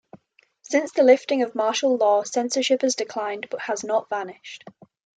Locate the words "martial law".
1.53-2.23